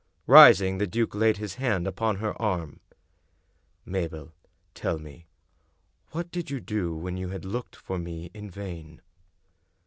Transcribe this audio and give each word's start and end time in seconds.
Rising, 0.25 0.79
the 0.79 0.87
duke 0.87 1.13
laid 1.13 1.37
his 1.37 1.53
hand 1.61 1.85
upon 1.85 2.15
her 2.15 2.33
arm." 2.41 2.79
Mabel, 3.95 4.31
tell 4.73 4.97
me— 4.97 5.27
^what 6.13 6.31
did 6.31 6.49
you 6.49 6.59
do 6.59 6.95
when 6.95 7.17
you 7.17 7.29
had 7.29 7.45
looked 7.45 7.75
for 7.75 7.99
me 7.99 8.31
in 8.33 8.49
vain 8.49 9.01